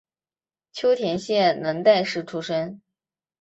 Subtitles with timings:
[0.73, 2.81] 秋田县能代市出身。